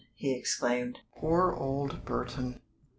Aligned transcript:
he 0.15 0.33
exclaimed. 0.33 1.01
"Poor 1.15 1.53
old 1.53 2.03
Burton!" 2.05 2.59